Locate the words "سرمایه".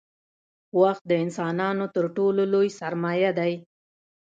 2.79-3.31